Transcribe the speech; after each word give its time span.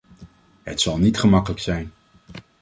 Het 0.63 0.81
zal 0.81 0.97
niet 0.97 1.17
gemakkelijk 1.19 1.61
zijn. 1.61 1.91